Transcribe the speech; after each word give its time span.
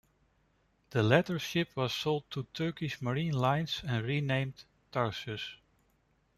The 0.89 1.03
latter 1.03 1.37
ship 1.37 1.73
was 1.77 1.93
sold 1.93 2.23
to 2.31 2.47
Turkish 2.55 3.03
Maritime 3.03 3.39
Lines 3.39 3.83
and 3.85 4.03
renamed 4.03 4.63
"Tarsus". 4.91 5.57